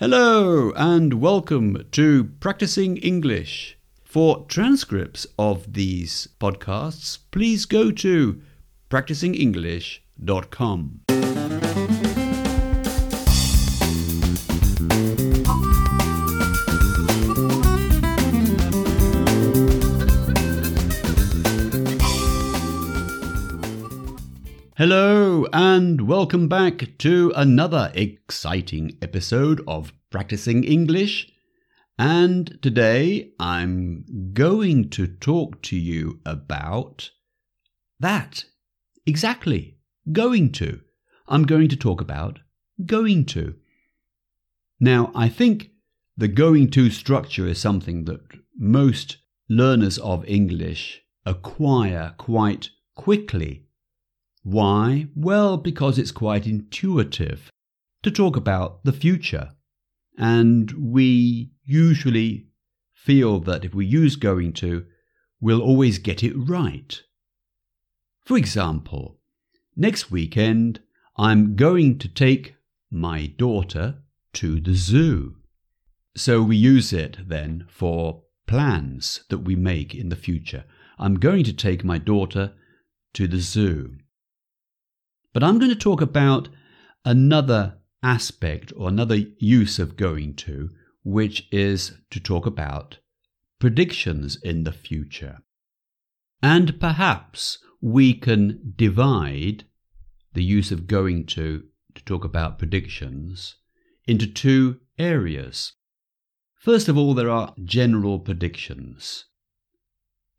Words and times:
Hello 0.00 0.72
and 0.76 1.20
welcome 1.20 1.84
to 1.92 2.24
Practising 2.40 2.96
English. 2.96 3.76
For 4.02 4.46
transcripts 4.48 5.26
of 5.38 5.74
these 5.74 6.26
podcasts, 6.40 7.18
please 7.30 7.66
go 7.66 7.90
to 7.90 8.40
practisingenglish.com. 8.88 11.00
Hello, 24.80 25.46
and 25.52 26.08
welcome 26.08 26.48
back 26.48 26.96
to 26.96 27.34
another 27.36 27.92
exciting 27.94 28.96
episode 29.02 29.60
of 29.68 29.92
Practising 30.08 30.64
English. 30.64 31.30
And 31.98 32.58
today 32.62 33.32
I'm 33.38 34.32
going 34.32 34.88
to 34.88 35.06
talk 35.06 35.60
to 35.64 35.76
you 35.76 36.20
about 36.24 37.10
that. 37.98 38.46
Exactly. 39.04 39.76
Going 40.12 40.50
to. 40.52 40.80
I'm 41.28 41.42
going 41.42 41.68
to 41.68 41.76
talk 41.76 42.00
about 42.00 42.38
going 42.86 43.26
to. 43.26 43.56
Now, 44.80 45.12
I 45.14 45.28
think 45.28 45.72
the 46.16 46.26
going 46.28 46.70
to 46.70 46.88
structure 46.88 47.46
is 47.46 47.58
something 47.58 48.06
that 48.06 48.22
most 48.56 49.18
learners 49.46 49.98
of 49.98 50.24
English 50.24 51.02
acquire 51.26 52.14
quite 52.16 52.70
quickly 52.94 53.66
why? 54.42 55.08
Well, 55.14 55.56
because 55.56 55.98
it's 55.98 56.12
quite 56.12 56.46
intuitive 56.46 57.50
to 58.02 58.10
talk 58.10 58.36
about 58.36 58.84
the 58.84 58.92
future. 58.92 59.50
And 60.16 60.70
we 60.72 61.52
usually 61.64 62.46
feel 62.94 63.40
that 63.40 63.64
if 63.64 63.74
we 63.74 63.86
use 63.86 64.16
going 64.16 64.52
to, 64.54 64.86
we'll 65.40 65.62
always 65.62 65.98
get 65.98 66.22
it 66.22 66.34
right. 66.36 67.00
For 68.24 68.36
example, 68.36 69.18
next 69.76 70.10
weekend 70.10 70.80
I'm 71.16 71.56
going 71.56 71.98
to 71.98 72.08
take 72.08 72.56
my 72.90 73.26
daughter 73.26 74.02
to 74.34 74.60
the 74.60 74.74
zoo. 74.74 75.36
So 76.16 76.42
we 76.42 76.56
use 76.56 76.92
it 76.92 77.18
then 77.28 77.66
for 77.68 78.22
plans 78.46 79.24
that 79.28 79.38
we 79.38 79.54
make 79.54 79.94
in 79.94 80.08
the 80.08 80.16
future. 80.16 80.64
I'm 80.98 81.14
going 81.14 81.44
to 81.44 81.52
take 81.52 81.84
my 81.84 81.98
daughter 81.98 82.52
to 83.14 83.28
the 83.28 83.38
zoo. 83.38 83.96
But 85.32 85.44
I'm 85.44 85.58
going 85.58 85.70
to 85.70 85.76
talk 85.76 86.00
about 86.00 86.48
another 87.04 87.78
aspect 88.02 88.72
or 88.76 88.88
another 88.88 89.16
use 89.38 89.78
of 89.78 89.96
going 89.96 90.34
to, 90.34 90.70
which 91.04 91.46
is 91.52 91.92
to 92.10 92.20
talk 92.20 92.46
about 92.46 92.98
predictions 93.58 94.38
in 94.42 94.64
the 94.64 94.72
future. 94.72 95.38
And 96.42 96.80
perhaps 96.80 97.58
we 97.80 98.14
can 98.14 98.74
divide 98.76 99.64
the 100.32 100.42
use 100.42 100.72
of 100.72 100.86
going 100.86 101.26
to 101.26 101.64
to 101.94 102.04
talk 102.04 102.24
about 102.24 102.58
predictions 102.58 103.56
into 104.06 104.26
two 104.26 104.78
areas. 104.98 105.72
First 106.54 106.88
of 106.88 106.96
all, 106.96 107.14
there 107.14 107.30
are 107.30 107.54
general 107.64 108.20
predictions. 108.20 109.24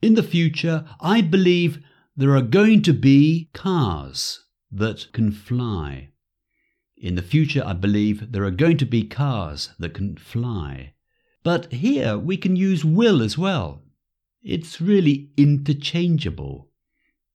In 0.02 0.16
the 0.16 0.23
future, 0.23 0.86
I 1.02 1.22
believe 1.22 1.84
there 2.16 2.36
are 2.36 2.42
going 2.42 2.81
to 2.84 2.94
be 2.94 3.50
cars 3.53 4.45
that 4.72 5.11
can 5.11 5.31
fly. 5.31 6.09
In 6.97 7.16
the 7.16 7.22
future, 7.22 7.64
I 7.66 7.73
believe 7.73 8.31
there 8.31 8.44
are 8.44 8.52
going 8.52 8.78
to 8.78 8.86
be 8.86 9.03
cars 9.03 9.72
that 9.80 9.94
can 9.94 10.17
fly. 10.17 10.94
But 11.44 11.72
here 11.72 12.17
we 12.17 12.38
can 12.38 12.55
use 12.55 12.86
will 12.86 13.22
as 13.22 13.38
well. 13.38 13.81
It's 14.44 14.80
really 14.80 15.31
interchangeable. 15.38 16.69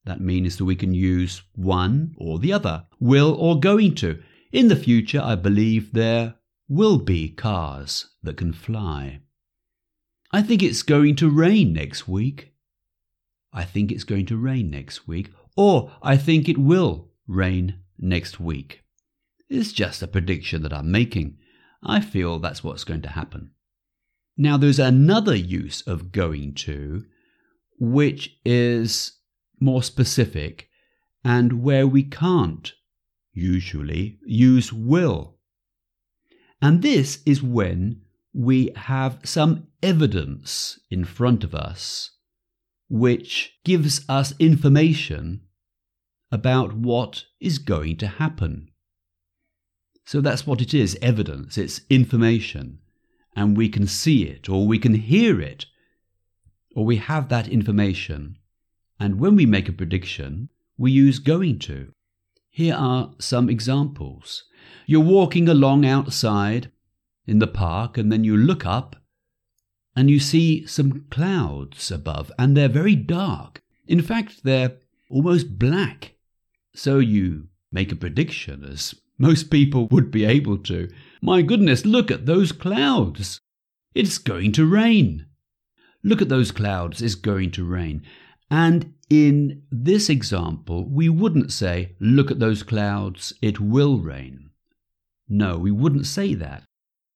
That 0.05 0.21
means 0.21 0.55
that 0.55 0.65
we 0.65 0.77
can 0.77 0.93
use 0.93 1.41
one 1.53 2.15
or 2.17 2.39
the 2.39 2.53
other, 2.53 2.85
will 2.99 3.35
or 3.35 3.59
going 3.59 3.95
to. 3.95 4.21
In 4.53 4.69
the 4.69 4.77
future, 4.77 5.21
I 5.21 5.35
believe 5.35 5.91
there 5.91 6.35
will 6.69 6.97
be 6.97 7.29
cars 7.29 8.09
that 8.23 8.37
can 8.37 8.53
fly. 8.53 9.19
I 10.31 10.41
think 10.41 10.63
it's 10.63 10.83
going 10.83 11.15
to 11.17 11.29
rain 11.29 11.73
next 11.73 12.07
week. 12.07 12.53
I 13.51 13.63
think 13.63 13.91
it's 13.91 14.03
going 14.05 14.25
to 14.27 14.37
rain 14.37 14.69
next 14.69 15.07
week. 15.07 15.31
Or 15.57 15.91
I 16.01 16.15
think 16.15 16.47
it 16.47 16.57
will 16.57 17.09
rain 17.27 17.79
next 17.97 18.39
week. 18.39 18.81
It's 19.49 19.71
just 19.71 20.01
a 20.01 20.07
prediction 20.07 20.63
that 20.63 20.73
I'm 20.73 20.91
making. 20.91 21.37
I 21.83 22.01
feel 22.01 22.39
that's 22.39 22.63
what's 22.63 22.83
going 22.83 23.01
to 23.03 23.09
happen. 23.09 23.51
Now, 24.37 24.57
there's 24.57 24.79
another 24.79 25.35
use 25.35 25.81
of 25.81 26.11
going 26.11 26.53
to, 26.55 27.05
which 27.79 28.37
is 28.45 29.13
more 29.59 29.83
specific 29.83 30.69
and 31.23 31.63
where 31.63 31.87
we 31.87 32.03
can't 32.03 32.71
usually 33.33 34.19
use 34.25 34.71
will. 34.71 35.37
And 36.61 36.81
this 36.81 37.21
is 37.25 37.41
when 37.41 38.01
we 38.33 38.71
have 38.75 39.19
some 39.23 39.67
evidence 39.81 40.79
in 40.89 41.05
front 41.05 41.43
of 41.43 41.55
us 41.55 42.11
which 42.89 43.57
gives 43.65 44.07
us 44.07 44.33
information 44.39 45.41
about 46.31 46.73
what 46.73 47.25
is 47.39 47.57
going 47.57 47.97
to 47.97 48.07
happen. 48.07 48.69
So 50.05 50.21
that's 50.21 50.47
what 50.47 50.61
it 50.61 50.73
is 50.73 50.97
evidence, 51.01 51.57
it's 51.57 51.81
information, 51.89 52.79
and 53.35 53.57
we 53.57 53.69
can 53.69 53.87
see 53.87 54.23
it, 54.23 54.47
or 54.49 54.65
we 54.65 54.79
can 54.79 54.95
hear 54.95 55.41
it, 55.41 55.65
or 56.75 56.85
we 56.85 56.97
have 56.97 57.29
that 57.29 57.47
information, 57.47 58.37
and 58.99 59.19
when 59.19 59.35
we 59.35 59.45
make 59.45 59.67
a 59.67 59.73
prediction, 59.73 60.49
we 60.77 60.91
use 60.91 61.19
going 61.19 61.59
to. 61.59 61.93
Here 62.49 62.75
are 62.75 63.13
some 63.19 63.49
examples. 63.49 64.43
You're 64.85 65.01
walking 65.01 65.47
along 65.49 65.85
outside 65.85 66.71
in 67.25 67.39
the 67.39 67.47
park, 67.47 67.97
and 67.97 68.11
then 68.11 68.23
you 68.23 68.35
look 68.37 68.65
up 68.65 68.95
and 69.95 70.09
you 70.09 70.19
see 70.19 70.65
some 70.67 71.05
clouds 71.09 71.89
above, 71.89 72.31
and 72.37 72.55
they're 72.55 72.69
very 72.69 72.95
dark. 72.95 73.61
In 73.87 74.01
fact, 74.01 74.43
they're 74.43 74.77
almost 75.09 75.57
black. 75.57 76.13
So 76.77 76.99
you 76.99 77.47
make 77.71 77.91
a 77.91 77.95
prediction, 77.95 78.63
as 78.63 78.93
most 79.17 79.49
people 79.49 79.87
would 79.87 80.11
be 80.11 80.25
able 80.25 80.59
to. 80.59 80.87
My 81.23 81.41
goodness, 81.41 81.87
look 81.87 82.11
at 82.11 82.27
those 82.27 82.51
clouds. 82.51 83.41
It's 83.95 84.19
going 84.19 84.51
to 84.51 84.65
rain. 84.67 85.25
Look 86.03 86.21
at 86.21 86.29
those 86.29 86.51
clouds, 86.51 87.01
it's 87.01 87.15
going 87.15 87.49
to 87.53 87.65
rain. 87.65 88.03
And 88.51 88.93
in 89.09 89.63
this 89.71 90.07
example, 90.07 90.87
we 90.87 91.09
wouldn't 91.09 91.51
say, 91.51 91.95
Look 91.99 92.29
at 92.29 92.37
those 92.37 92.61
clouds, 92.61 93.33
it 93.41 93.59
will 93.59 93.97
rain. 93.97 94.51
No, 95.27 95.57
we 95.57 95.71
wouldn't 95.71 96.05
say 96.05 96.35
that. 96.35 96.63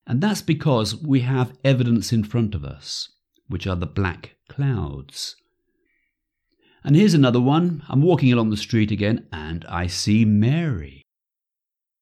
And 0.07 0.21
that's 0.21 0.41
because 0.41 0.95
we 0.95 1.19
have 1.19 1.55
evidence 1.63 2.11
in 2.11 2.23
front 2.23 2.55
of 2.55 2.65
us, 2.65 3.09
which 3.47 3.67
are 3.67 3.75
the 3.75 3.85
black 3.85 4.37
clouds. 4.49 5.35
And 6.83 6.95
here's 6.95 7.13
another 7.13 7.39
one. 7.39 7.83
I'm 7.89 8.01
walking 8.01 8.33
along 8.33 8.49
the 8.49 8.57
street 8.57 8.91
again 8.91 9.27
and 9.31 9.65
I 9.65 9.87
see 9.87 10.25
Mary. 10.25 11.03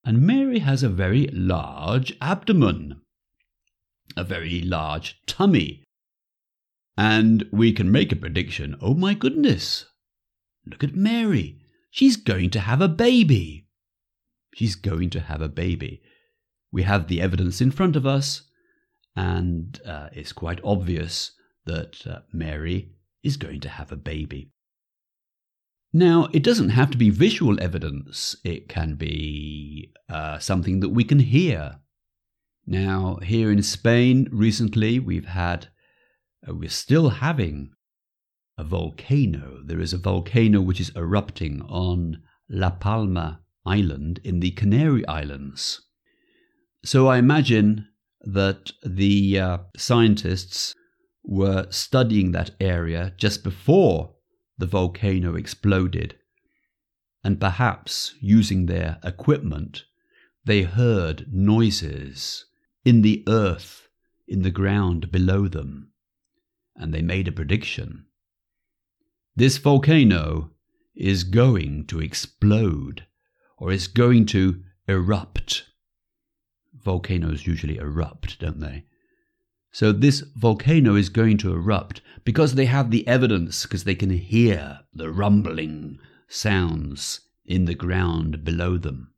And 0.05 0.21
Mary 0.21 0.59
has 0.59 0.83
a 0.83 0.89
very 0.89 1.27
large 1.27 2.13
abdomen, 2.21 3.01
a 4.15 4.23
very 4.23 4.61
large 4.61 5.19
tummy. 5.25 5.83
And 6.97 7.45
we 7.51 7.73
can 7.73 7.91
make 7.91 8.11
a 8.11 8.15
prediction. 8.15 8.75
Oh 8.81 8.93
my 8.93 9.13
goodness. 9.13 9.85
Look 10.65 10.83
at 10.83 10.95
Mary. 10.95 11.59
She's 11.91 12.15
going 12.15 12.49
to 12.51 12.59
have 12.59 12.81
a 12.81 12.87
baby. 12.87 13.67
She's 14.55 14.75
going 14.75 15.09
to 15.11 15.19
have 15.21 15.41
a 15.41 15.49
baby. 15.49 16.01
We 16.71 16.83
have 16.83 17.07
the 17.07 17.21
evidence 17.21 17.61
in 17.61 17.71
front 17.71 17.95
of 17.95 18.05
us, 18.05 18.43
and 19.15 19.79
uh, 19.85 20.09
it's 20.13 20.33
quite 20.33 20.59
obvious 20.63 21.31
that 21.65 22.05
uh, 22.05 22.19
Mary 22.31 22.91
is 23.23 23.37
going 23.37 23.59
to 23.61 23.69
have 23.69 23.91
a 23.91 23.95
baby. 23.95 24.51
Now, 25.91 26.27
it 26.33 26.43
doesn't 26.43 26.69
have 26.69 26.91
to 26.91 26.97
be 26.97 27.09
visual 27.09 27.59
evidence, 27.61 28.35
it 28.43 28.69
can 28.69 28.93
be 28.93 29.91
uh, 30.07 30.37
something 30.37 30.81
that 30.81 30.89
we 30.89 31.03
can 31.03 31.19
hear. 31.19 31.79
Now, 32.67 33.17
here 33.23 33.51
in 33.51 33.63
Spain, 33.63 34.29
recently 34.31 34.99
we've 34.99 35.25
had, 35.25 35.69
uh, 36.47 36.53
we're 36.53 36.69
still 36.69 37.09
having 37.09 37.71
a 38.55 38.63
volcano. 38.63 39.61
There 39.65 39.79
is 39.79 39.91
a 39.91 39.97
volcano 39.97 40.61
which 40.61 40.79
is 40.79 40.91
erupting 40.95 41.63
on 41.63 42.21
La 42.47 42.69
Palma 42.69 43.41
Island 43.65 44.19
in 44.23 44.41
the 44.41 44.51
Canary 44.51 45.07
Islands. 45.07 45.81
So 46.85 47.07
I 47.07 47.17
imagine 47.17 47.87
that 48.21 48.71
the 48.83 49.39
uh, 49.39 49.57
scientists 49.75 50.75
were 51.23 51.65
studying 51.71 52.31
that 52.31 52.51
area 52.59 53.13
just 53.17 53.43
before 53.43 54.13
the 54.59 54.67
volcano 54.67 55.35
exploded, 55.35 56.15
and 57.23 57.39
perhaps 57.39 58.13
using 58.19 58.65
their 58.65 58.99
equipment, 59.03 59.85
they 60.45 60.61
heard 60.61 61.25
noises 61.33 62.45
in 62.85 63.01
the 63.01 63.23
earth, 63.27 63.87
in 64.27 64.41
the 64.41 64.51
ground 64.51 65.11
below 65.11 65.47
them. 65.47 65.91
And 66.75 66.93
they 66.93 67.01
made 67.01 67.27
a 67.27 67.31
prediction. 67.31 68.05
This 69.35 69.57
volcano 69.57 70.51
is 70.95 71.23
going 71.23 71.87
to 71.87 71.99
explode 71.99 73.05
or 73.57 73.71
is 73.71 73.87
going 73.87 74.25
to 74.27 74.61
erupt. 74.87 75.65
Volcanoes 76.73 77.47
usually 77.47 77.77
erupt, 77.77 78.39
don't 78.39 78.59
they? 78.59 78.85
So 79.71 79.91
this 79.91 80.21
volcano 80.35 80.95
is 80.95 81.09
going 81.09 81.37
to 81.39 81.53
erupt 81.53 82.01
because 82.25 82.55
they 82.55 82.65
have 82.65 82.89
the 82.89 83.07
evidence, 83.07 83.63
because 83.63 83.83
they 83.83 83.95
can 83.95 84.09
hear 84.09 84.79
the 84.93 85.11
rumbling 85.11 85.99
sounds 86.27 87.21
in 87.45 87.65
the 87.65 87.75
ground 87.75 88.43
below 88.43 88.77
them. 88.77 89.13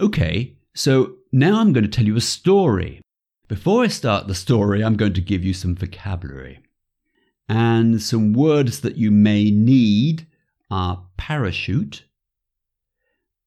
Okay, 0.00 0.56
so 0.74 1.16
now 1.32 1.60
I'm 1.60 1.72
going 1.72 1.84
to 1.84 1.90
tell 1.90 2.06
you 2.06 2.16
a 2.16 2.20
story. 2.20 3.00
Before 3.46 3.82
I 3.82 3.88
start 3.88 4.26
the 4.26 4.34
story, 4.34 4.82
I'm 4.82 4.96
going 4.96 5.14
to 5.14 5.20
give 5.20 5.44
you 5.44 5.54
some 5.54 5.74
vocabulary. 5.74 6.60
And 7.48 8.00
some 8.02 8.34
words 8.34 8.80
that 8.80 8.96
you 8.96 9.10
may 9.10 9.50
need 9.50 10.26
are 10.70 11.06
parachute. 11.16 12.04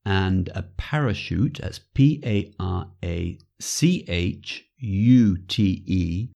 And 0.04 0.50
a 0.56 0.64
parachute, 0.64 1.60
that's 1.62 1.80
P 1.94 2.22
A 2.26 2.52
R 2.60 2.92
A 3.04 3.38
C 3.60 4.04
H 4.08 4.66
U 4.82 5.38
T 5.48 5.84
E, 5.86 6.30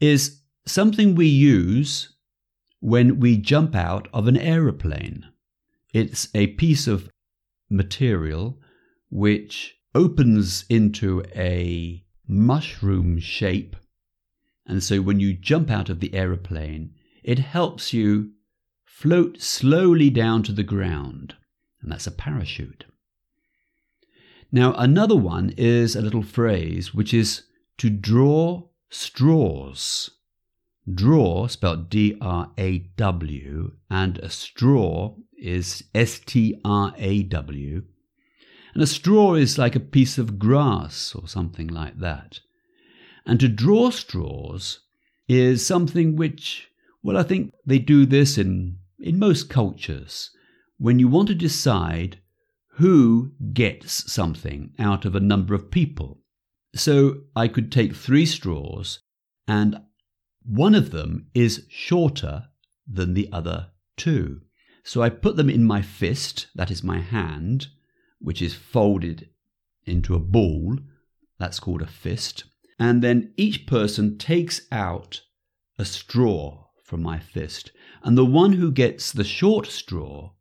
is 0.00 0.42
something 0.66 1.14
we 1.14 1.26
use 1.26 2.16
when 2.80 3.18
we 3.18 3.36
jump 3.36 3.74
out 3.74 4.08
of 4.12 4.28
an 4.28 4.36
aeroplane. 4.36 5.26
It's 5.92 6.28
a 6.34 6.48
piece 6.48 6.86
of 6.86 7.08
material 7.70 8.60
which 9.10 9.76
opens 9.94 10.64
into 10.68 11.22
a 11.34 12.04
mushroom 12.26 13.18
shape. 13.18 13.76
And 14.66 14.82
so 14.82 15.00
when 15.00 15.20
you 15.20 15.32
jump 15.34 15.70
out 15.70 15.88
of 15.88 16.00
the 16.00 16.14
aeroplane, 16.14 16.94
it 17.22 17.38
helps 17.38 17.92
you 17.92 18.32
float 18.84 19.40
slowly 19.40 20.10
down 20.10 20.42
to 20.42 20.52
the 20.52 20.62
ground. 20.62 21.34
And 21.80 21.90
that's 21.90 22.06
a 22.06 22.10
parachute. 22.10 22.84
Now, 24.50 24.74
another 24.74 25.16
one 25.16 25.54
is 25.56 25.96
a 25.96 26.02
little 26.02 26.22
phrase 26.22 26.94
which 26.94 27.12
is 27.12 27.42
to 27.78 27.90
draw 27.90 28.68
straws. 28.90 30.10
Draw, 30.92 31.46
spelled 31.46 31.88
D 31.88 32.16
R 32.20 32.50
A 32.58 32.78
W, 32.96 33.72
and 33.88 34.18
a 34.18 34.28
straw 34.28 35.14
is 35.38 35.84
S 35.94 36.18
T 36.18 36.60
R 36.64 36.94
A 36.98 37.22
W. 37.22 37.82
And 38.74 38.82
a 38.82 38.86
straw 38.86 39.34
is 39.34 39.56
like 39.56 39.76
a 39.76 39.80
piece 39.80 40.18
of 40.18 40.38
grass 40.38 41.14
or 41.14 41.26
something 41.26 41.68
like 41.68 41.98
that. 42.00 42.40
And 43.24 43.40
to 43.40 43.48
draw 43.48 43.90
straws 43.90 44.80
is 45.28 45.64
something 45.64 46.16
which, 46.16 46.68
well, 47.02 47.16
I 47.16 47.22
think 47.22 47.54
they 47.64 47.78
do 47.78 48.04
this 48.04 48.36
in, 48.36 48.78
in 48.98 49.18
most 49.18 49.48
cultures. 49.48 50.30
When 50.76 50.98
you 50.98 51.08
want 51.08 51.28
to 51.28 51.34
decide 51.34 52.18
who 52.76 53.32
gets 53.52 54.12
something 54.12 54.72
out 54.78 55.04
of 55.04 55.14
a 55.14 55.20
number 55.20 55.54
of 55.54 55.70
people. 55.70 56.18
So 56.74 57.22
I 57.36 57.46
could 57.46 57.70
take 57.70 57.94
three 57.94 58.26
straws, 58.26 58.98
and 59.46 59.80
one 60.44 60.74
of 60.74 60.90
them 60.90 61.28
is 61.32 61.66
shorter 61.68 62.48
than 62.86 63.14
the 63.14 63.28
other 63.32 63.68
two. 63.96 64.40
So 64.82 65.00
I 65.00 65.08
put 65.08 65.36
them 65.36 65.48
in 65.48 65.64
my 65.64 65.82
fist, 65.82 66.48
that 66.54 66.70
is 66.70 66.82
my 66.82 67.00
hand, 67.00 67.68
which 68.18 68.42
is 68.42 68.54
folded 68.54 69.30
into 69.86 70.14
a 70.14 70.18
ball. 70.18 70.78
That's 71.38 71.60
called 71.60 71.80
a 71.80 71.86
fist. 71.86 72.44
And 72.78 73.02
then 73.02 73.32
each 73.36 73.66
person 73.66 74.18
takes 74.18 74.62
out 74.72 75.22
a 75.78 75.84
straw 75.84 76.66
from 76.82 77.02
my 77.02 77.18
fist. 77.18 77.70
And 78.02 78.18
the 78.18 78.26
one 78.26 78.52
who 78.52 78.70
gets 78.72 79.12
the 79.12 79.24
short 79.24 79.66
straw 79.66 80.32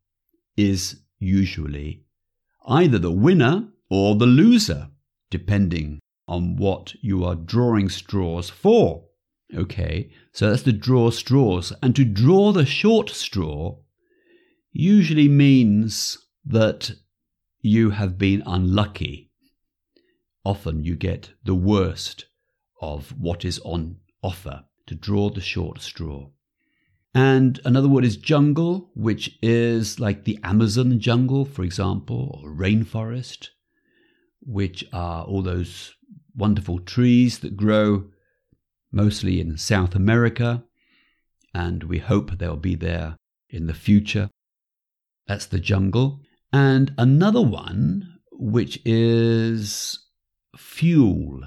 is 0.57 1.01
usually 1.19 2.03
either 2.67 2.99
the 2.99 3.11
winner 3.11 3.69
or 3.89 4.15
the 4.15 4.25
loser, 4.25 4.89
depending 5.29 5.99
on 6.27 6.55
what 6.55 6.93
you 7.01 7.23
are 7.23 7.35
drawing 7.35 7.89
straws 7.89 8.49
for. 8.49 9.05
Okay, 9.55 10.09
so 10.31 10.49
that's 10.49 10.63
to 10.63 10.71
draw 10.71 11.11
straws. 11.11 11.73
And 11.81 11.95
to 11.95 12.05
draw 12.05 12.51
the 12.51 12.65
short 12.65 13.09
straw 13.09 13.77
usually 14.71 15.27
means 15.27 16.17
that 16.45 16.91
you 17.61 17.91
have 17.91 18.17
been 18.17 18.41
unlucky. 18.45 19.31
Often 20.43 20.83
you 20.83 20.95
get 20.95 21.31
the 21.43 21.55
worst 21.55 22.25
of 22.81 23.13
what 23.17 23.45
is 23.45 23.59
on 23.59 23.97
offer 24.21 24.65
to 24.87 24.95
draw 24.95 25.29
the 25.29 25.41
short 25.41 25.81
straw. 25.81 26.29
And 27.15 27.59
another 27.63 27.87
word 27.87 28.05
is 28.05 28.17
jungle, 28.17 28.89
which 28.95 29.37
is 29.41 29.99
like 29.99 30.23
the 30.23 30.39
Amazon 30.43 30.99
jungle, 30.99 31.45
for 31.45 31.63
example, 31.63 32.41
or 32.43 32.49
rainforest, 32.49 33.49
which 34.41 34.83
are 34.91 35.23
all 35.23 35.43
those 35.43 35.93
wonderful 36.35 36.79
trees 36.79 37.39
that 37.39 37.57
grow 37.57 38.05
mostly 38.91 39.39
in 39.39 39.57
South 39.57 39.95
America, 39.95 40.63
and 41.53 41.83
we 41.83 41.99
hope 41.99 42.31
they'll 42.31 42.55
be 42.55 42.75
there 42.75 43.17
in 43.49 43.67
the 43.67 43.73
future. 43.73 44.29
That's 45.27 45.45
the 45.45 45.59
jungle. 45.59 46.21
And 46.51 46.93
another 46.97 47.41
one, 47.41 48.19
which 48.31 48.79
is 48.85 50.07
fuel. 50.55 51.41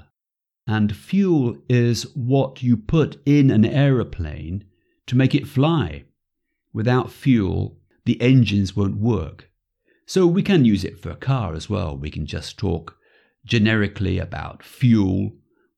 And 0.65 0.95
fuel 0.95 1.57
is 1.69 2.03
what 2.15 2.61
you 2.61 2.75
put 2.75 3.21
in 3.25 3.49
an 3.49 3.63
aeroplane 3.63 4.65
to 5.05 5.15
make 5.15 5.33
it 5.33 5.47
fly. 5.47 6.03
Without 6.73 7.11
fuel, 7.11 7.79
the 8.05 8.21
engines 8.21 8.75
won't 8.75 8.97
work. 8.97 9.49
So 10.05 10.27
we 10.27 10.43
can 10.43 10.65
use 10.65 10.83
it 10.83 10.99
for 10.99 11.09
a 11.09 11.15
car 11.15 11.53
as 11.53 11.69
well. 11.69 11.97
We 11.97 12.09
can 12.09 12.25
just 12.25 12.57
talk 12.57 12.96
generically 13.47 14.19
about 14.19 14.63
fuel, 14.63 15.31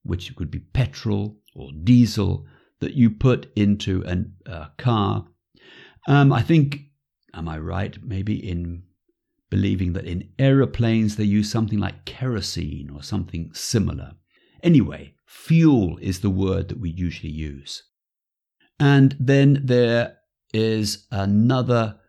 which 0.03 0.35
could 0.35 0.51
be 0.51 0.59
petrol 0.59 1.37
or 1.55 1.71
diesel, 1.83 2.45
that 2.81 2.93
you 2.93 3.09
put 3.09 3.51
into 3.55 4.03
a 4.45 4.71
car. 4.77 5.27
Um, 6.07 6.33
I 6.33 6.41
think, 6.41 6.79
am 7.33 7.47
I 7.47 7.57
right? 7.59 7.97
Maybe 8.03 8.35
in 8.35 8.83
believing 9.49 9.93
that 9.93 10.05
in 10.05 10.29
aeroplanes 10.37 11.15
they 11.15 11.23
use 11.23 11.51
something 11.51 11.79
like 11.79 12.05
kerosene 12.05 12.89
or 12.93 13.01
something 13.01 13.51
similar. 13.53 14.13
Anyway, 14.61 15.13
fuel 15.25 15.97
is 16.01 16.19
the 16.19 16.29
word 16.29 16.67
that 16.69 16.79
we 16.79 16.89
usually 16.89 17.31
use. 17.31 17.83
And 18.79 19.15
then 19.19 19.61
there 19.63 20.17
is 20.53 21.07
another 21.11 21.99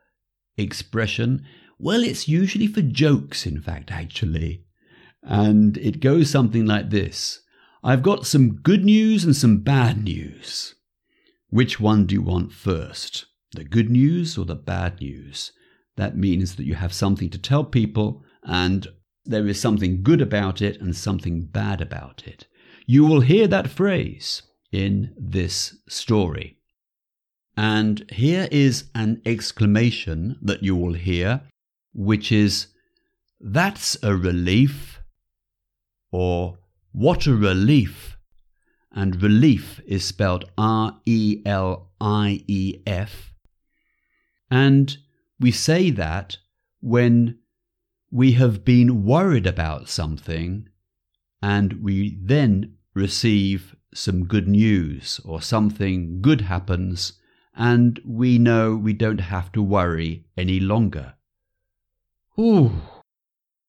expression. 0.57 1.45
Well, 1.79 2.03
it's 2.03 2.29
usually 2.29 2.67
for 2.67 2.83
jokes, 2.83 3.47
in 3.47 3.61
fact, 3.61 3.91
actually. 3.91 4.65
And 5.23 5.77
it 5.79 6.01
goes 6.01 6.31
something 6.31 6.67
like 6.67 6.91
this 6.91 7.41
I've 7.83 8.03
got 8.03 8.27
some 8.27 8.57
good 8.57 8.85
news 8.85 9.25
and 9.25 9.35
some 9.35 9.59
bad 9.59 10.05
news. 10.05 10.75
Which 11.49 11.81
one 11.81 12.07
do 12.07 12.15
you 12.15 12.23
want 12.23 12.53
first? 12.53 13.27
The 13.53 13.65
good 13.65 13.91
news 13.91 14.39
or 14.39 14.45
the 14.45 14.55
bad 14.55 15.01
news? 15.01 15.53
That 15.97 16.17
means 16.17 16.57
that 16.57 16.67
you 16.67 16.75
have 16.75 16.93
something 16.93 17.31
to 17.31 17.39
tell 17.39 17.65
people 17.65 18.23
and 18.45 18.87
there 19.25 19.47
is 19.47 19.61
something 19.61 20.03
good 20.03 20.21
about 20.21 20.63
it 20.63 20.81
and 20.81 20.95
something 20.95 21.47
bad 21.47 21.81
about 21.81 22.27
it. 22.27 22.47
You 22.87 23.05
will 23.05 23.21
hear 23.21 23.47
that 23.49 23.69
phrase 23.69 24.43
in 24.73 25.15
this 25.17 25.77
story. 25.89 26.59
And 27.57 28.11
here 28.11 28.49
is 28.51 28.85
an 28.95 29.21
exclamation 29.27 30.39
that 30.41 30.63
you 30.63 30.77
will 30.77 30.95
hear, 30.95 31.43
which 31.93 32.33
is, 32.33 32.69
That's 33.41 33.97
a 34.03 34.17
relief, 34.17 35.00
or 36.11 36.59
What 36.93 37.27
a 37.27 37.35
relief. 37.35 38.17
And 38.93 39.23
relief 39.23 39.81
is 39.87 40.05
spelled 40.05 40.51
R 40.59 41.01
E 41.07 41.43
L 41.47 41.91
I 42.01 42.43
E 42.49 42.81
F. 42.87 43.33
And 44.51 44.97
we 45.39 45.53
say 45.53 45.91
that 45.91 46.39
when 46.81 47.39
we 48.11 48.33
have 48.33 48.65
been 48.65 49.05
worried 49.05 49.47
about 49.47 49.89
something 49.89 50.69
and 51.41 51.83
we 51.85 52.19
then 52.21 52.75
receive 52.95 53.77
some 53.95 54.25
good 54.25 54.49
news 54.49 55.21
or 55.25 55.41
something 55.41 56.21
good 56.21 56.43
happens 56.43 57.15
and 57.55 58.01
we 58.05 58.39
know 58.39 58.77
we 58.77 58.93
don't 58.93 59.21
have 59.21 59.53
to 59.53 59.63
worry 59.63 60.25
any 60.37 60.61
longer. 60.61 61.15
Ooh, 62.39 62.73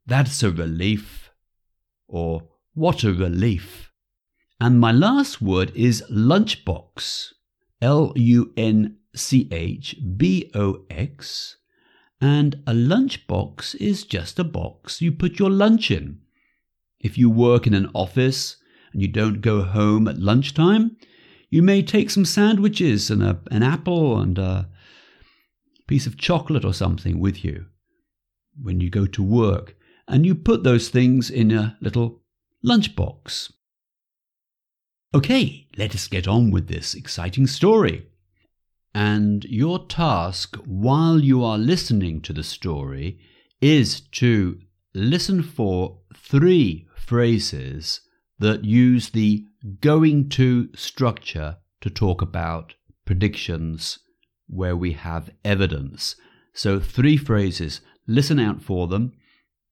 that's 0.06 0.44
a 0.44 0.52
relief. 0.52 1.31
Or 2.12 2.44
what 2.74 3.04
a 3.04 3.14
relief. 3.14 3.92
And 4.60 4.80
my 4.80 4.92
last 4.92 5.42
word 5.42 5.72
is 5.74 6.04
lunchbox. 6.12 7.30
L 7.82 8.14
U 8.16 8.54
N 8.56 8.98
C 9.16 9.48
H 9.52 9.96
B 10.18 10.52
O 10.54 10.86
X. 10.90 11.58
And 12.20 12.62
a 12.68 12.74
lunchbox 12.74 13.76
is 13.76 14.04
just 14.04 14.38
a 14.38 14.44
box 14.44 15.02
you 15.02 15.12
put 15.12 15.40
your 15.40 15.50
lunch 15.50 15.90
in. 15.90 16.20
If 17.00 17.18
you 17.18 17.32
work 17.32 17.66
in 17.66 17.74
an 17.74 17.90
office, 17.96 18.58
and 18.94 19.02
you 19.02 19.08
don't 19.08 19.42
go 19.42 19.64
home 19.64 20.08
at 20.08 20.20
lunchtime, 20.20 20.98
you 21.50 21.62
may 21.62 21.82
take 21.82 22.10
some 22.10 22.26
sandwiches 22.26 23.10
and 23.10 23.24
a, 23.24 23.40
an 23.50 23.64
apple 23.64 24.20
and 24.20 24.38
a 24.38 24.70
piece 25.88 26.08
of 26.08 26.18
chocolate 26.18 26.66
or 26.66 26.74
something 26.74 27.20
with 27.20 27.44
you 27.44 27.66
when 28.62 28.80
you 28.80 28.90
go 28.90 29.06
to 29.06 29.24
work, 29.24 29.76
and 30.12 30.26
you 30.26 30.36
put 30.36 30.64
those 30.64 30.90
things 30.90 31.30
in 31.30 31.52
a 31.52 31.78
little 31.80 32.22
lunchbox. 32.66 33.54
Okay, 35.16 35.68
let 35.78 35.96
us 35.96 36.10
get 36.10 36.28
on 36.28 36.52
with 36.52 36.68
this 36.68 36.94
exciting 36.94 37.48
story. 37.48 38.06
And 38.94 39.46
your 39.46 39.86
task 39.88 40.58
while 40.66 41.22
you 41.22 41.46
are 41.46 41.58
listening 41.58 42.20
to 42.24 42.34
the 42.34 42.44
story 42.44 43.22
is 43.62 44.02
to 44.02 44.60
listen 44.94 45.42
for 45.42 46.00
three 46.14 46.90
phrases 46.98 48.02
that 48.38 48.66
use 48.66 49.12
the 49.12 49.46
going 49.80 50.28
to 50.30 50.68
structure 50.76 51.56
to 51.80 51.90
talk 51.90 52.22
about 52.22 52.76
predictions 53.06 54.00
where 54.48 54.76
we 54.76 54.92
have 54.92 55.30
evidence. 55.46 56.18
So, 56.54 56.82
three 56.82 57.16
phrases, 57.16 57.80
listen 58.08 58.40
out 58.40 58.62
for 58.62 58.88
them. 58.88 59.14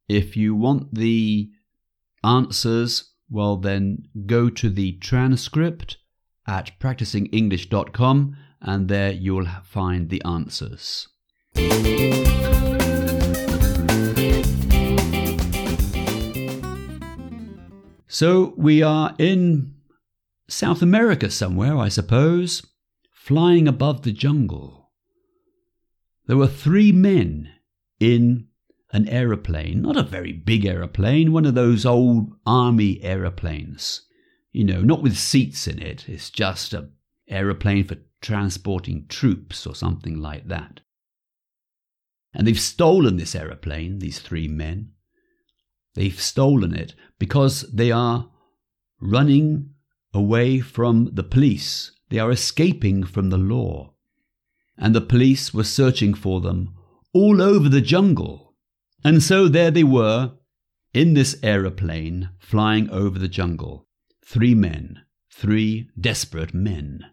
If 0.09 0.35
you 0.35 0.55
want 0.55 0.95
the 0.95 1.51
answers, 2.23 3.13
well, 3.29 3.57
then 3.57 4.07
go 4.25 4.49
to 4.49 4.69
the 4.69 4.93
transcript 4.93 5.97
at 6.47 6.71
practisingenglish.com 6.79 8.35
and 8.59 8.89
there 8.89 9.11
you 9.11 9.35
will 9.35 9.47
find 9.63 10.09
the 10.09 10.23
answers. 10.25 11.07
So 18.07 18.55
we 18.57 18.81
are 18.81 19.13
in 19.19 19.75
South 20.49 20.81
America 20.81 21.29
somewhere, 21.29 21.77
I 21.77 21.89
suppose, 21.89 22.65
flying 23.11 23.67
above 23.67 24.01
the 24.01 24.11
jungle. 24.11 24.89
There 26.25 26.37
were 26.37 26.47
three 26.47 26.91
men 26.91 27.49
in 27.99 28.48
an 28.91 29.08
aeroplane, 29.08 29.81
not 29.81 29.98
a 29.98 30.03
very 30.03 30.34
big 30.34 30.65
aeroplane, 30.65 31.31
one 31.31 31.46
of 31.46 31.55
those 31.55 31.86
old 31.86 32.34
army 32.46 33.01
aeroplanes. 33.03 34.01
You 34.51 34.63
know, 34.63 34.81
not 34.81 35.03
with 35.03 35.15
seats 35.17 35.67
in 35.67 35.79
it. 35.79 36.10
It's 36.10 36.29
just 36.29 36.74
a 36.74 36.89
aeroplane 37.29 37.84
for 37.84 37.98
transporting 38.22 39.05
troops 39.08 39.67
or 39.67 39.75
something 39.75 40.17
like 40.17 40.48
that. 40.48 40.81
And 42.34 42.46
they've 42.46 42.60
stolen 42.60 43.17
this 43.17 43.36
aeroplane, 43.36 44.00
these 44.00 44.19
three 44.19 44.48
men. 44.48 44.91
They've 45.96 46.19
stolen 46.19 46.74
it 46.74 46.96
because 47.17 47.62
they 47.72 47.91
are 47.91 48.29
running 49.01 49.72
away 50.13 50.60
from 50.60 51.10
the 51.13 51.24
police. 51.24 51.91
They 52.10 52.19
are 52.19 52.31
escaping 52.31 53.03
from 53.03 53.29
the 53.29 53.38
law. 53.38 53.93
And 54.77 54.96
the 54.96 55.01
police 55.01 55.53
were 55.53 55.63
searching 55.63 56.13
for 56.13 56.41
them 56.41 56.74
all 57.13 57.41
over 57.41 57.67
the 57.67 57.81
jungle. 57.81 58.48
And 59.03 59.23
so 59.23 59.47
there 59.47 59.71
they 59.71 59.83
were 59.83 60.33
in 60.93 61.13
this 61.13 61.37
aeroplane 61.43 62.29
flying 62.39 62.89
over 62.89 63.17
the 63.17 63.27
jungle. 63.27 63.87
Three 64.25 64.55
men, 64.55 65.01
three 65.31 65.89
desperate 65.99 66.53
men. 66.53 67.05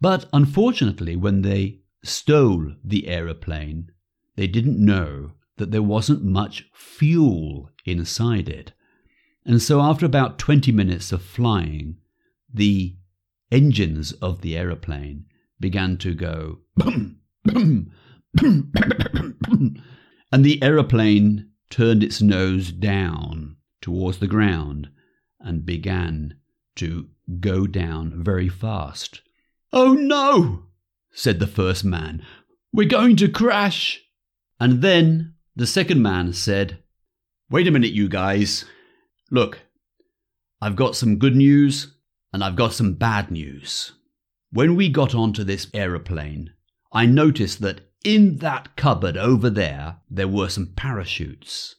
But 0.00 0.28
unfortunately, 0.32 1.14
when 1.16 1.42
they 1.42 1.80
stole 2.02 2.74
the 2.84 3.06
aeroplane, 3.08 3.92
they 4.36 4.46
didn't 4.46 4.84
know 4.84 5.32
that 5.58 5.70
there 5.70 5.82
wasn't 5.82 6.24
much 6.24 6.68
fuel 6.74 7.70
inside 7.84 8.48
it. 8.48 8.72
And 9.44 9.62
so, 9.62 9.80
after 9.80 10.06
about 10.06 10.38
20 10.38 10.72
minutes 10.72 11.12
of 11.12 11.22
flying, 11.22 11.98
the 12.52 12.96
engines 13.50 14.12
of 14.12 14.40
the 14.40 14.56
aeroplane 14.56 15.26
began 15.60 15.96
to 15.98 16.14
go 16.14 16.58
and 20.32 20.44
the 20.44 20.62
aeroplane 20.62 21.50
turned 21.68 22.02
its 22.02 22.22
nose 22.22 22.72
down 22.72 23.56
towards 23.82 24.18
the 24.18 24.26
ground 24.26 24.88
and 25.38 25.66
began 25.66 26.34
to 26.76 27.08
go 27.40 27.66
down 27.66 28.22
very 28.24 28.48
fast. 28.48 29.20
Oh 29.72 29.92
no, 29.92 30.64
said 31.12 31.38
the 31.38 31.46
first 31.46 31.84
man. 31.84 32.24
We're 32.72 32.88
going 32.88 33.16
to 33.16 33.28
crash. 33.28 34.02
And 34.58 34.80
then 34.80 35.34
the 35.54 35.66
second 35.66 36.00
man 36.00 36.32
said, 36.32 36.78
Wait 37.50 37.68
a 37.68 37.70
minute, 37.70 37.92
you 37.92 38.08
guys. 38.08 38.64
Look, 39.30 39.60
I've 40.60 40.76
got 40.76 40.96
some 40.96 41.18
good 41.18 41.36
news 41.36 41.94
and 42.32 42.42
I've 42.42 42.56
got 42.56 42.72
some 42.72 42.94
bad 42.94 43.30
news. 43.30 43.92
When 44.50 44.76
we 44.76 44.88
got 44.88 45.14
onto 45.14 45.44
this 45.44 45.66
aeroplane, 45.74 46.52
I 46.92 47.06
noticed 47.06 47.60
that 47.60 47.91
in 48.04 48.38
that 48.38 48.76
cupboard 48.76 49.16
over 49.16 49.50
there, 49.50 49.96
there 50.10 50.28
were 50.28 50.48
some 50.48 50.66
parachutes. 50.66 51.76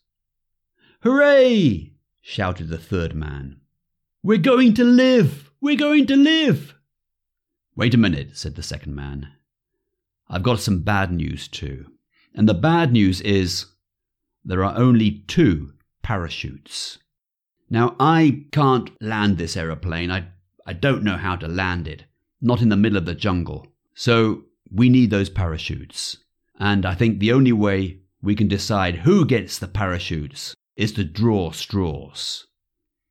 Hooray! 1.01 1.93
shouted 2.21 2.69
the 2.69 2.77
third 2.77 3.13
man. 3.13 3.59
We're 4.21 4.37
going 4.37 4.73
to 4.75 4.83
live! 4.83 5.51
We're 5.59 5.75
going 5.75 6.07
to 6.07 6.15
live! 6.15 6.75
Wait 7.75 7.93
a 7.93 7.97
minute, 7.97 8.37
said 8.37 8.55
the 8.55 8.63
second 8.63 8.95
man. 8.95 9.27
I've 10.29 10.43
got 10.43 10.59
some 10.59 10.79
bad 10.79 11.11
news 11.11 11.47
too. 11.47 11.87
And 12.33 12.47
the 12.47 12.53
bad 12.53 12.91
news 12.91 13.21
is 13.21 13.65
there 14.45 14.63
are 14.63 14.77
only 14.77 15.23
two 15.27 15.73
parachutes. 16.01 16.99
Now, 17.69 17.95
I 17.99 18.45
can't 18.51 18.89
land 19.01 19.37
this 19.37 19.57
aeroplane. 19.57 20.11
I, 20.11 20.25
I 20.65 20.73
don't 20.73 21.03
know 21.03 21.17
how 21.17 21.35
to 21.37 21.47
land 21.47 21.87
it, 21.87 22.05
not 22.41 22.61
in 22.61 22.69
the 22.69 22.77
middle 22.77 22.97
of 22.97 23.05
the 23.05 23.15
jungle. 23.15 23.67
So 23.93 24.43
we 24.73 24.89
need 24.89 25.11
those 25.11 25.29
parachutes. 25.29 26.17
And 26.59 26.85
I 26.85 26.95
think 26.95 27.19
the 27.19 27.31
only 27.31 27.53
way 27.53 27.99
we 28.21 28.35
can 28.35 28.47
decide 28.47 28.97
who 28.97 29.25
gets 29.25 29.59
the 29.59 29.67
parachutes 29.67 30.55
is 30.75 30.91
to 30.93 31.03
draw 31.03 31.51
straws. 31.51 32.47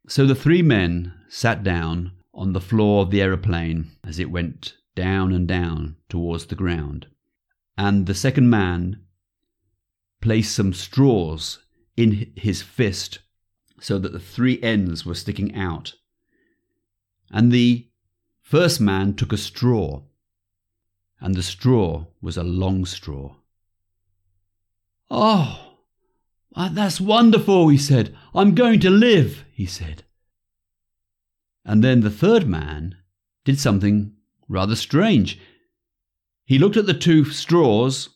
So 0.09 0.27
the 0.27 0.35
three 0.35 0.63
men 0.63 1.15
sat 1.29 1.63
down 1.63 2.13
on 2.35 2.53
the 2.53 2.61
floor 2.61 3.03
of 3.03 3.11
the 3.11 3.23
aeroplane 3.23 3.93
as 4.05 4.19
it 4.19 4.31
went 4.31 4.75
down 4.95 5.33
and 5.33 5.47
down 5.47 5.97
towards 6.09 6.47
the 6.47 6.55
ground. 6.55 7.07
And 7.79 8.07
the 8.07 8.15
second 8.15 8.51
man 8.51 9.01
placed 10.21 10.55
some 10.55 10.73
straws 10.73 11.61
in 11.97 12.33
his 12.37 12.63
fist 12.63 13.21
so 13.81 13.99
that 13.99 14.13
the 14.13 14.21
three 14.21 14.61
ends 14.63 15.05
were 15.05 15.15
sticking 15.15 15.55
out. 15.55 15.95
And 17.31 17.51
the 17.51 17.89
first 18.41 18.81
man 18.81 19.15
took 19.15 19.33
a 19.33 19.37
straw, 19.37 20.03
and 21.23 21.37
the 21.37 21.43
straw 21.43 22.05
was 22.21 22.37
a 22.37 22.43
long 22.43 22.85
straw. 22.85 23.37
Oh, 25.09 25.77
that's 26.73 27.01
wonderful, 27.01 27.69
he 27.69 27.79
said. 27.79 28.15
I'm 28.35 28.57
going 28.57 28.81
to 28.81 28.91
live, 28.91 29.45
he 29.55 29.65
said. 29.65 30.03
And 31.65 31.83
then 31.83 32.01
the 32.01 32.11
third 32.11 32.49
man 32.49 32.97
did 33.45 33.61
something 33.61 34.15
rather 34.49 34.75
strange. 34.75 35.39
He 36.45 36.59
looked 36.59 36.77
at 36.77 36.87
the 36.87 36.93
two 36.93 37.25
straws 37.27 38.09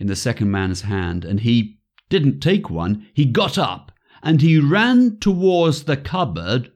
in 0.00 0.08
the 0.08 0.16
second 0.16 0.50
man's 0.50 0.82
hand, 0.82 1.24
and 1.24 1.40
he 1.40 1.78
didn't 2.08 2.40
take 2.40 2.68
one. 2.68 3.06
He 3.14 3.24
got 3.24 3.56
up 3.56 3.92
and 4.20 4.40
he 4.40 4.58
ran 4.58 5.18
towards 5.20 5.84
the 5.84 5.96
cupboard 5.96 6.72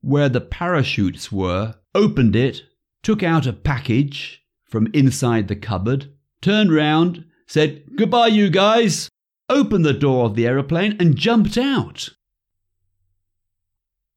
where 0.00 0.30
the 0.30 0.40
parachutes 0.40 1.30
were, 1.30 1.74
opened 1.94 2.34
it, 2.34 2.62
took 3.02 3.22
out 3.22 3.46
a 3.46 3.52
package 3.52 4.41
from 4.72 4.88
inside 4.94 5.48
the 5.48 5.54
cupboard, 5.54 6.10
turned 6.40 6.72
round, 6.72 7.26
said, 7.46 7.82
Goodbye, 7.94 8.28
you 8.28 8.48
guys, 8.48 9.10
opened 9.50 9.84
the 9.84 9.92
door 9.92 10.24
of 10.24 10.34
the 10.34 10.46
aeroplane, 10.46 10.96
and 10.98 11.14
jumped 11.14 11.58
out. 11.58 12.08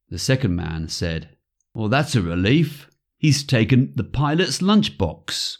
The 0.08 0.18
second 0.18 0.56
man 0.56 0.88
said, 0.88 1.36
Well, 1.74 1.88
that's 1.88 2.16
a 2.16 2.22
relief. 2.22 2.88
He's 3.18 3.44
taken 3.44 3.92
the 3.96 4.04
pilot's 4.04 4.60
lunchbox. 4.60 5.58